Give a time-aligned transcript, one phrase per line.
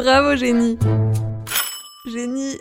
[0.00, 0.78] Bravo, génie.
[2.06, 2.58] Génie.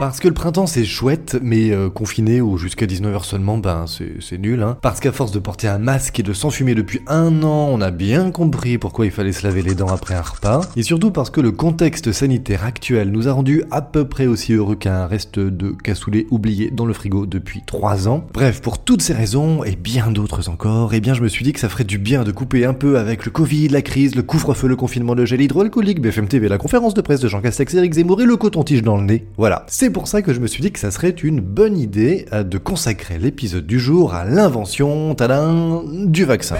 [0.00, 4.38] Parce que le printemps c'est chouette, mais euh, confiné ou jusqu'à 19h seulement, ben c'est
[4.38, 4.62] nul.
[4.62, 4.78] Hein.
[4.80, 7.90] Parce qu'à force de porter un masque et de s'enfumer depuis un an, on a
[7.90, 10.62] bien compris pourquoi il fallait se laver les dents après un repas.
[10.74, 14.54] Et surtout parce que le contexte sanitaire actuel nous a rendu à peu près aussi
[14.54, 18.24] heureux qu'un reste de cassoulet oublié dans le frigo depuis 3 ans.
[18.32, 21.52] Bref, pour toutes ces raisons, et bien d'autres encore, eh bien je me suis dit
[21.52, 24.22] que ça ferait du bien de couper un peu avec le Covid, la crise, le
[24.22, 27.74] couvre-feu, le confinement, le gel hydroalcoolique, BFM TV, la conférence de presse de Jean Castex,
[27.74, 29.26] Eric Zemmour et le coton-tige dans le nez.
[29.36, 29.66] Voilà.
[29.90, 32.44] C'est pour ça que je me suis dit que ça serait une bonne idée euh,
[32.44, 36.54] de consacrer l'épisode du jour à l'invention, tadam, du vaccin.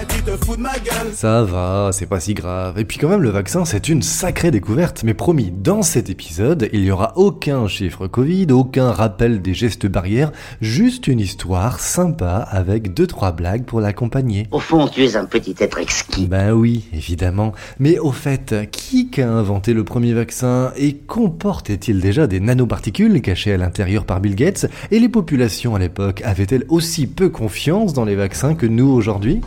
[1.13, 2.77] Ça va, c'est pas si grave.
[2.77, 5.03] Et puis quand même, le vaccin, c'est une sacrée découverte.
[5.05, 9.87] Mais promis, dans cet épisode, il y aura aucun chiffre Covid, aucun rappel des gestes
[9.87, 14.47] barrières, juste une histoire sympa avec deux trois blagues pour l'accompagner.
[14.51, 16.27] Au fond, tu es un petit être exquis.
[16.27, 17.53] Ben oui, évidemment.
[17.79, 23.53] Mais au fait, qui a inventé le premier vaccin et comportait-il déjà des nanoparticules cachés
[23.53, 28.05] à l'intérieur par Bill Gates, et les populations à l'époque avaient-elles aussi peu confiance dans
[28.05, 29.41] les vaccins que nous aujourd'hui?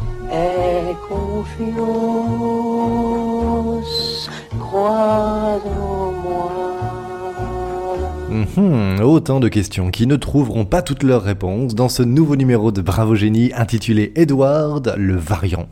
[8.30, 12.72] Mhm, autant de questions qui ne trouveront pas toutes leurs réponses dans ce nouveau numéro
[12.72, 15.68] de Bravo Génie intitulé Edward le variant.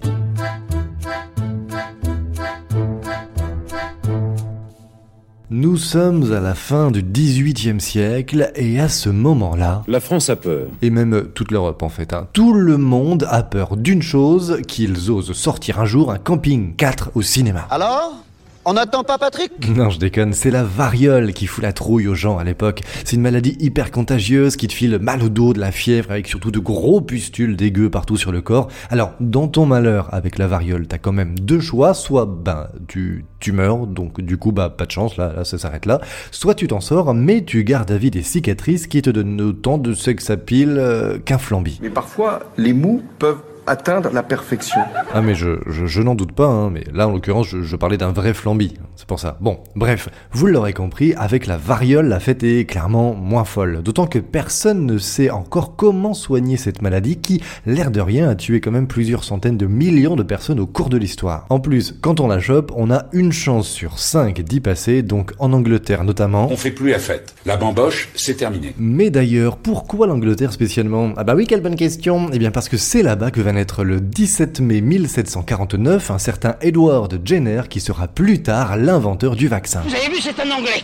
[5.62, 9.84] Nous sommes à la fin du XVIIIe siècle et à ce moment-là...
[9.86, 10.66] La France a peur.
[10.82, 12.12] Et même toute l'Europe en fait.
[12.12, 12.26] Hein.
[12.32, 17.12] Tout le monde a peur d'une chose, qu'ils osent sortir un jour un camping 4
[17.14, 17.68] au cinéma.
[17.70, 18.21] Alors?
[18.64, 19.52] On n'attend pas Patrick?
[19.68, 22.82] Non, je déconne, c'est la variole qui fout la trouille aux gens à l'époque.
[23.04, 26.28] C'est une maladie hyper contagieuse qui te file mal au dos, de la fièvre, avec
[26.28, 28.68] surtout de gros pustules dégueux partout sur le corps.
[28.90, 33.24] Alors, dans ton malheur avec la variole, t'as quand même deux choix, soit ben tu,
[33.40, 36.54] tu meurs, donc du coup bah pas de chance, là, là ça s'arrête là, soit
[36.54, 39.94] tu t'en sors, mais tu gardes à vie des cicatrices qui te donnent autant de
[39.94, 41.78] sexe à pile euh, qu'un flambi.
[41.82, 44.80] Mais parfois, les mous peuvent atteindre la perfection.
[45.14, 47.98] Ah mais je, je, n'en doute pas, hein, mais là en l'occurrence je, je, parlais
[47.98, 49.36] d'un vrai flambi, c'est pour ça.
[49.40, 53.82] Bon, bref, vous l'aurez compris, avec la variole, la fête est clairement moins folle.
[53.82, 58.34] D'autant que personne ne sait encore comment soigner cette maladie qui, l'air de rien, a
[58.34, 61.46] tué quand même plusieurs centaines de millions de personnes au cours de l'histoire.
[61.50, 65.32] En plus, quand on la chope, on a une chance sur 5 d'y passer, donc
[65.38, 66.48] en Angleterre notamment.
[66.50, 67.34] On fait plus la fête.
[67.46, 68.74] La bamboche, c'est terminé.
[68.78, 71.12] Mais d'ailleurs, pourquoi l'Angleterre spécialement?
[71.16, 74.00] Ah bah oui, quelle bonne question Eh bien parce que c'est là-bas que naître le
[74.00, 79.82] 17 mai 1749 un certain Edward Jenner qui sera plus tard l'inventeur du vaccin.
[79.86, 80.82] Vous avez vu, c'est un anglais.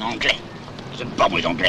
[0.00, 0.36] Un anglais.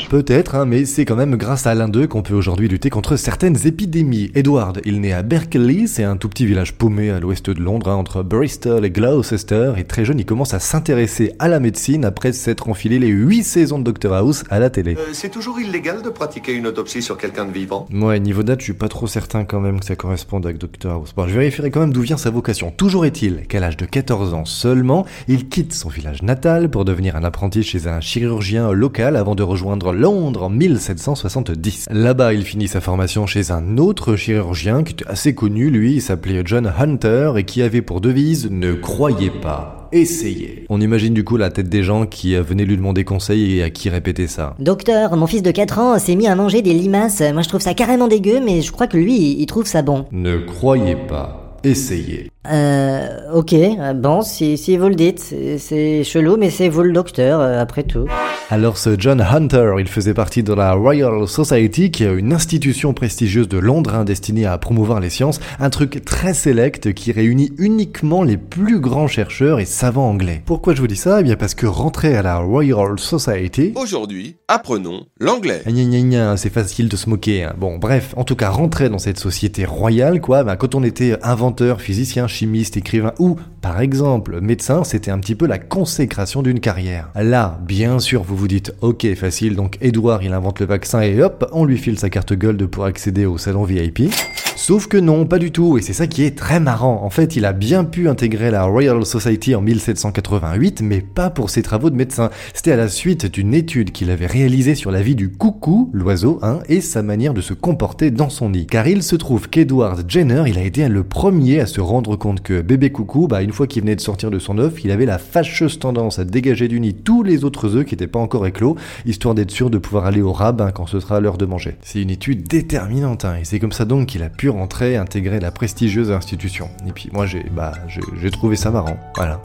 [0.10, 3.16] Peut-être, hein, mais c'est quand même grâce à l'un d'eux qu'on peut aujourd'hui lutter contre
[3.16, 4.32] certaines épidémies.
[4.36, 7.90] Edward, il naît à Berkeley, c'est un tout petit village paumé à l'ouest de Londres,
[7.90, 12.06] hein, entre Bristol et Gloucester, et très jeune il commence à s'intéresser à la médecine
[12.06, 14.96] après s'être enfilé les 8 saisons de Doctor House à la télé.
[14.96, 17.88] Euh, c'est toujours illégal de pratiquer une autopsie sur quelqu'un de vivant?
[17.92, 20.94] Ouais, niveau date, je suis pas trop certain quand même que ça corresponde avec Doctor
[20.94, 21.14] House.
[21.16, 22.72] Bon, je vérifierai quand même d'où vient sa vocation.
[22.72, 27.16] Toujours est-il qu'à l'âge de 14 ans seulement, il quitte son village natal pour devenir
[27.16, 31.88] un apprenti chez un chirurgien local avant de rejoindre Londres en 1770.
[31.92, 36.02] Là-bas, il finit sa formation chez un autre chirurgien qui était assez connu, lui, il
[36.02, 40.66] s'appelait John Hunter et qui avait pour devise Ne croyez pas, essayez.
[40.70, 43.70] On imagine du coup la tête des gens qui venaient lui demander conseil et à
[43.70, 44.56] qui répéter ça.
[44.60, 47.22] Docteur, mon fils de 4 ans s'est mis à manger des limaces.
[47.34, 50.06] Moi je trouve ça carrément dégueu, mais je crois que lui, il trouve ça bon.
[50.12, 52.32] Ne croyez pas, essayez.
[52.52, 53.56] Euh, ok,
[53.96, 55.20] bon, si, si vous le dites,
[55.58, 58.08] c'est chelou, mais c'est vous le docteur, euh, après tout.
[58.50, 62.94] Alors ce John Hunter, il faisait partie de la Royal Society, qui est une institution
[62.94, 67.52] prestigieuse de Londres hein, destinée à promouvoir les sciences, un truc très sélect qui réunit
[67.58, 70.44] uniquement les plus grands chercheurs et savants anglais.
[70.46, 71.20] Pourquoi je vous dis ça?
[71.20, 73.74] Eh bien parce que rentrer à la Royal Society...
[73.76, 75.64] Aujourd'hui, apprenons l'anglais.
[75.66, 77.44] Ah, c'est facile de se moquer.
[77.44, 77.54] Hein.
[77.58, 81.18] Bon, bref, en tout cas, rentrer dans cette société royale, quoi, bah, quand on était
[81.22, 83.36] inventeur, physicien, chimiste, écrivain ou,
[83.68, 87.10] par exemple, médecin, c'était un petit peu la consécration d'une carrière.
[87.16, 91.22] Là, bien sûr, vous vous dites, ok, facile, donc Edouard, il invente le vaccin et
[91.22, 94.10] hop, on lui file sa carte gold pour accéder au salon VIP.
[94.58, 97.02] Sauf que non, pas du tout, et c'est ça qui est très marrant.
[97.04, 101.52] En fait, il a bien pu intégrer la Royal Society en 1788, mais pas pour
[101.52, 102.32] ses travaux de médecin.
[102.56, 106.40] C'était à la suite d'une étude qu'il avait réalisée sur la vie du coucou, l'oiseau,
[106.42, 108.66] hein, et sa manière de se comporter dans son nid.
[108.66, 112.42] Car il se trouve qu'Edward Jenner, il a été le premier à se rendre compte
[112.42, 115.06] que bébé coucou, bah, une fois qu'il venait de sortir de son œuf, il avait
[115.06, 118.48] la fâcheuse tendance à dégager du nid tous les autres œufs qui n'étaient pas encore
[118.48, 118.76] éclos,
[119.06, 121.76] histoire d'être sûr de pouvoir aller au rabbin quand ce sera l'heure de manger.
[121.84, 125.40] C'est une étude déterminante, hein, et c'est comme ça donc qu'il a pu rentrer, intégrer
[125.40, 126.70] la prestigieuse institution.
[126.88, 129.42] Et puis moi j'ai bah, j'ai trouvé ça marrant, voilà.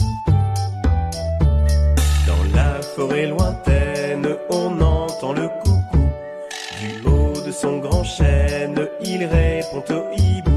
[2.94, 6.08] forêt lointaine, on entend le coucou.
[6.80, 10.51] Du haut de son grand chêne, il répond au hibou.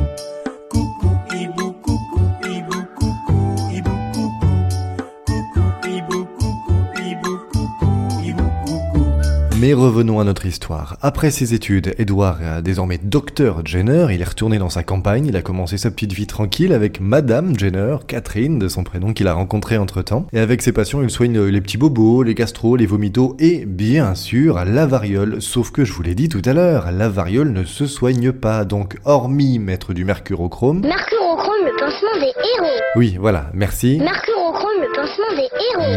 [9.62, 10.98] Mais revenons à notre histoire.
[11.02, 15.38] Après ses études, Edward est désormais docteur Jenner, il est retourné dans sa campagne, il
[15.38, 19.34] a commencé sa petite vie tranquille avec Madame Jenner, Catherine de son prénom qu'il a
[19.34, 20.28] rencontré entre temps.
[20.34, 24.14] Et avec ses passions, il soigne les petits bobos, les gastro, les vomitos et bien
[24.14, 25.42] sûr la variole.
[25.42, 28.66] Sauf que je vous l'ai dit tout à l'heure, la variole ne se soigne pas,
[28.66, 30.82] donc hormis mettre du mercurochrome.
[30.82, 32.82] Mercurochrome, le pansement des héros.
[32.98, 34.02] Oui, voilà, merci.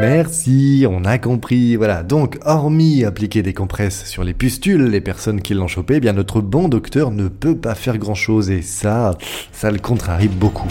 [0.01, 1.77] Merci, on a compris.
[1.77, 6.01] Voilà, donc hormis appliquer des compresses sur les pustules, les personnes qui l'ont chopé, eh
[6.01, 9.17] bien notre bon docteur ne peut pas faire grand chose et ça,
[9.53, 10.69] ça le contrarie beaucoup.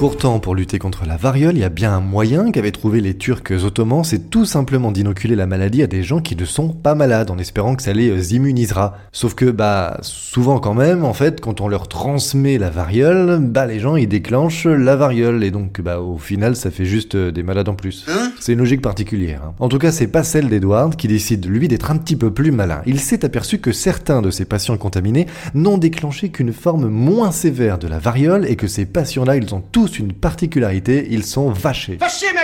[0.00, 3.18] Pourtant, pour lutter contre la variole, il y a bien un moyen qu'avaient trouvé les
[3.18, 6.94] Turcs ottomans, c'est tout simplement d'inoculer la maladie à des gens qui ne sont pas
[6.94, 8.96] malades, en espérant que ça les immunisera.
[9.12, 13.66] Sauf que, bah, souvent quand même, en fait, quand on leur transmet la variole, bah,
[13.66, 17.30] les gens, ils déclenchent la variole, et donc, bah, au final, ça fait juste euh,
[17.30, 18.06] des malades en plus.
[18.40, 19.42] c'est une logique particulière.
[19.44, 19.54] hein.
[19.58, 22.52] En tout cas, c'est pas celle d'Edward, qui décide, lui, d'être un petit peu plus
[22.52, 22.80] malin.
[22.86, 27.76] Il s'est aperçu que certains de ses patients contaminés n'ont déclenché qu'une forme moins sévère
[27.76, 31.96] de la variole, et que ces patients-là, ils ont tous une particularité, ils sont vachés.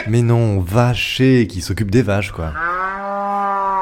[0.09, 2.53] Mais non, vachés, qui s'occupent des vaches, quoi.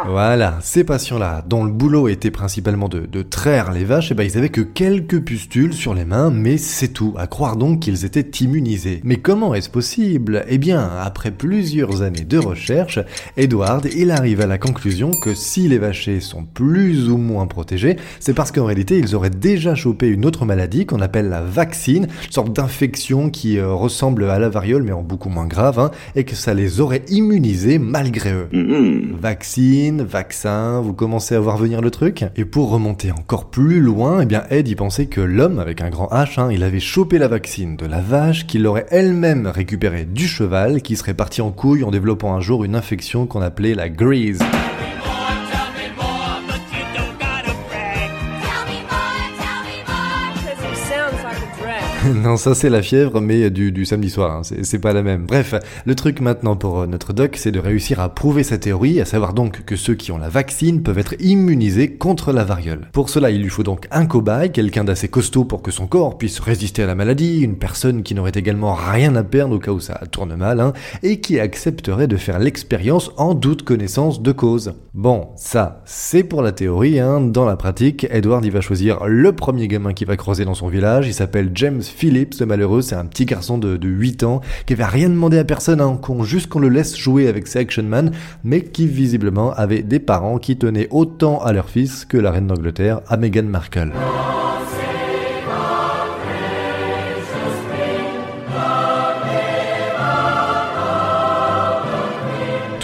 [0.06, 4.22] Voilà, ces patients-là, dont le boulot était principalement de, de traire les vaches, eh ben,
[4.22, 7.14] ils avaient que quelques pustules sur les mains, mais c'est tout.
[7.16, 9.00] À croire donc qu'ils étaient immunisés.
[9.02, 10.44] Mais comment est-ce possible?
[10.48, 12.98] Eh bien, après plusieurs années de recherche,
[13.38, 17.96] Edward, il arrive à la conclusion que si les vachers sont plus ou moins protégés,
[18.20, 22.08] c'est parce qu'en réalité, ils auraient déjà chopé une autre maladie qu'on appelle la vaccine,
[22.26, 25.90] une sorte d'infection qui euh, ressemble à la variole, mais en beaucoup moins grave, hein,
[26.14, 28.48] et que ça les aurait immunisés malgré eux.
[29.18, 34.20] Vaccine, vaccin, vous commencez à voir venir le truc Et pour remonter encore plus loin,
[34.20, 37.18] eh bien Ed y pensait que l'homme, avec un grand H, hein, il avait chopé
[37.18, 41.50] la vaccine de la vache, qu'il l'aurait elle-même récupérée du cheval, qui serait parti en
[41.50, 44.40] couille en développant un jour une infection qu'on appelait la grease.
[52.14, 55.24] non, ça c'est la fièvre, mais du, samedi soir, hein, c'est pas la même.
[55.26, 55.54] Bref,
[55.86, 59.04] le truc maintenant pour euh, notre doc, c'est de réussir à prouver sa théorie, à
[59.04, 62.88] savoir donc que ceux qui ont la vaccine peuvent être immunisés contre la variole.
[62.92, 66.18] Pour cela, il lui faut donc un cobaye, quelqu'un d'assez costaud pour que son corps
[66.18, 69.72] puisse résister à la maladie, une personne qui n'aurait également rien à perdre au cas
[69.72, 74.32] où ça tourne mal, hein, et qui accepterait de faire l'expérience en toute connaissance de
[74.32, 74.74] cause.
[74.92, 77.20] Bon, ça, c'est pour la théorie, hein.
[77.20, 81.06] dans la pratique, Edward va choisir le premier gamin qui va creuser dans son village,
[81.06, 84.72] il s'appelle James Phillips, le malheureux, c'est un petit garçon de, de 8 ans, qui
[84.72, 87.84] avait rien demandé à personne, hein, qu'on, juste qu'on le laisse jouer avec ses Action
[87.84, 88.10] Man,
[88.42, 92.48] mais qui visiblement avait des parents qui tenaient autant à leur fils que la reine
[92.48, 93.92] d'Angleterre à Meghan Markle.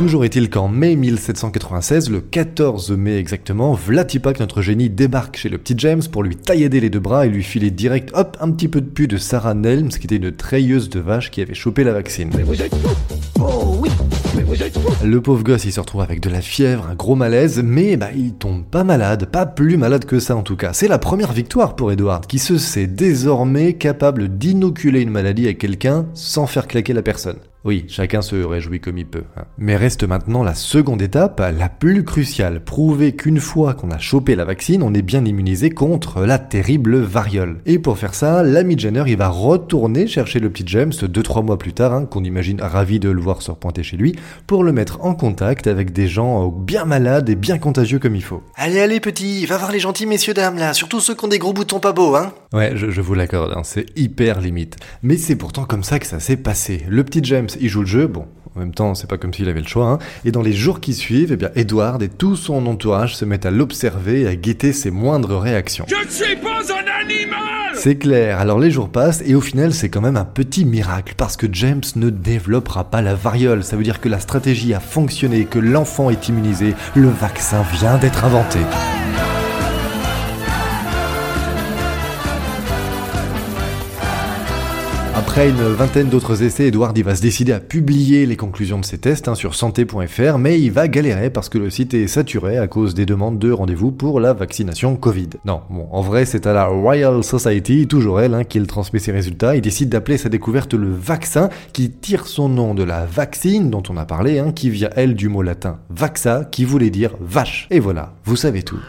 [0.00, 5.58] Toujours est-il qu'en mai 1796, le 14 mai exactement, Vlatipak, notre génie, débarque chez le
[5.58, 8.68] petit James pour lui taillader les deux bras et lui filer direct, hop, un petit
[8.68, 11.84] peu de pu de Sarah Nelms, qui était une treilleuse de vache qui avait chopé
[11.84, 12.30] la vaccine.
[15.04, 18.08] Le pauvre gosse, il se retrouve avec de la fièvre, un gros malaise, mais bah,
[18.16, 20.72] il tombe pas malade, pas plus malade que ça en tout cas.
[20.72, 25.52] C'est la première victoire pour Edward, qui se sait désormais capable d'inoculer une maladie à
[25.52, 27.36] quelqu'un sans faire claquer la personne.
[27.64, 29.24] Oui, chacun se réjouit comme il peut.
[29.36, 29.42] hein.
[29.58, 34.34] Mais reste maintenant la seconde étape, la plus cruciale, prouver qu'une fois qu'on a chopé
[34.34, 37.60] la vaccine, on est bien immunisé contre la terrible variole.
[37.66, 41.58] Et pour faire ça, l'ami Jenner, il va retourner chercher le petit James 2-3 mois
[41.58, 44.72] plus tard, hein, qu'on imagine ravi de le voir se repointer chez lui, pour le
[44.72, 48.42] mettre en contact avec des gens euh, bien malades et bien contagieux comme il faut.
[48.56, 51.38] Allez, allez, petit, va voir les gentils messieurs dames là, surtout ceux qui ont des
[51.38, 52.32] gros boutons pas beaux, hein.
[52.54, 54.76] Ouais, je, je vous l'accorde, hein, c'est hyper limite.
[55.02, 56.84] Mais c'est pourtant comme ça que ça s'est passé.
[56.88, 58.26] Le petit James, il joue le jeu, bon,
[58.56, 59.98] en même temps, c'est pas comme s'il avait le choix, hein.
[60.24, 63.46] Et dans les jours qui suivent, eh bien, Edward et tout son entourage se mettent
[63.46, 65.86] à l'observer et à guetter ses moindres réactions.
[65.88, 69.72] Je ne suis pas un animal C'est clair, alors les jours passent et au final
[69.72, 73.62] c'est quand même un petit miracle parce que James ne développera pas la variole.
[73.62, 77.98] Ça veut dire que la stratégie a fonctionné, que l'enfant est immunisé, le vaccin vient
[77.98, 78.58] d'être inventé.
[85.20, 88.86] Après une vingtaine d'autres essais, Edward il va se décider à publier les conclusions de
[88.86, 92.56] ses tests hein, sur santé.fr, mais il va galérer parce que le site est saturé
[92.56, 95.28] à cause des demandes de rendez-vous pour la vaccination Covid.
[95.44, 99.12] Non, bon, en vrai c'est à la Royal Society, toujours elle, hein, qu'il transmet ses
[99.12, 99.54] résultats.
[99.56, 103.82] Il décide d'appeler sa découverte le vaccin, qui tire son nom de la vaccine dont
[103.90, 107.68] on a parlé, hein, qui vient elle du mot latin vaxa, qui voulait dire vache.
[107.70, 108.80] Et voilà, vous savez tout.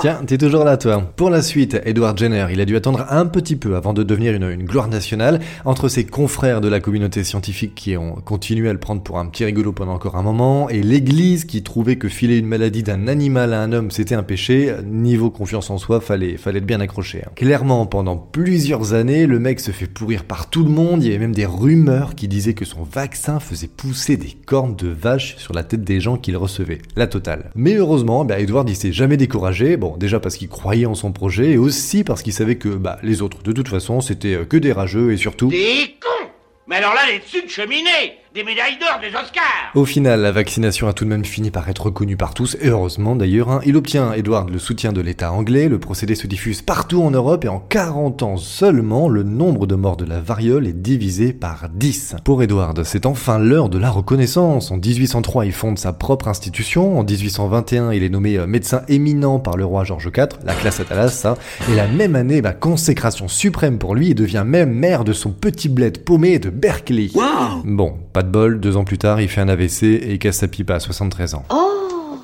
[0.00, 1.12] Tiens, t'es toujours là toi.
[1.14, 4.32] Pour la suite, Edward Jenner, il a dû attendre un petit peu avant de devenir
[4.32, 5.40] une, gloire nationale.
[5.66, 9.26] Entre ses confrères de la communauté scientifique qui ont continué à le prendre pour un
[9.26, 13.08] petit rigolo pendant encore un moment, et l'église qui trouvait que filer une maladie d'un
[13.08, 16.80] animal à un homme c'était un péché, niveau confiance en soi, fallait, fallait être bien
[16.80, 17.22] accroché.
[17.26, 17.32] Hein.
[17.36, 21.10] Clairement, pendant plusieurs années, le mec se fait pourrir par tout le monde, il y
[21.10, 25.36] avait même des rumeurs qui disaient que son vaccin faisait pousser des cornes de vache
[25.36, 26.78] sur la tête des gens qu'il recevait.
[26.96, 27.50] La totale.
[27.54, 29.76] Mais heureusement, bah, Edward il s'est jamais découragé.
[29.96, 33.22] Déjà parce qu'il croyait en son projet et aussi parce qu'il savait que bah, les
[33.22, 35.48] autres, de toute façon, c'était euh, que des rageux et surtout...
[35.48, 36.28] Des cons!
[36.66, 40.30] Mais alors là, les dessus de cheminée des médailles d'or, des Oscars Au final, la
[40.30, 43.50] vaccination a tout de même fini par être reconnue par tous, et heureusement d'ailleurs.
[43.50, 43.60] Hein.
[43.66, 47.44] Il obtient, Edward, le soutien de l'État anglais, le procédé se diffuse partout en Europe,
[47.44, 51.68] et en 40 ans seulement, le nombre de morts de la variole est divisé par
[51.74, 52.16] 10.
[52.24, 54.70] Pour Edward, c'est enfin l'heure de la reconnaissance.
[54.70, 57.00] En 1803, il fonde sa propre institution.
[57.00, 60.78] En 1821, il est nommé euh, médecin éminent par le roi George IV, la classe
[60.78, 61.36] Atalas, ça.
[61.68, 65.32] Et la même année, bah, consécration suprême pour lui, il devient même maire de son
[65.32, 67.08] petit bled paumé de Berkeley.
[67.12, 70.18] Wow bon, pas de bol, deux ans plus tard, il fait un AVC et il
[70.18, 71.44] casse sa pipe à 73 ans.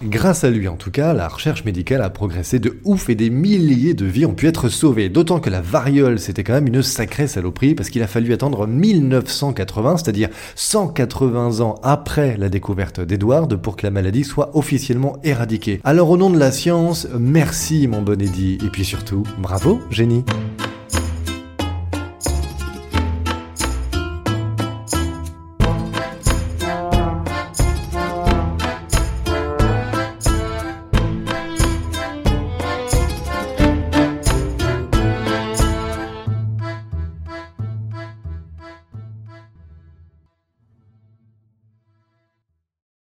[0.02, 3.30] Grâce à lui en tout cas, la recherche médicale a progressé de ouf et des
[3.30, 5.08] milliers de vies ont pu être sauvées.
[5.08, 8.66] D'autant que la variole, c'était quand même une sacrée saloperie parce qu'il a fallu attendre
[8.66, 15.80] 1980, c'est-à-dire 180 ans après la découverte d'Edward pour que la maladie soit officiellement éradiquée.
[15.82, 20.24] Alors au nom de la science, merci mon bon Eddie et puis surtout, bravo génie.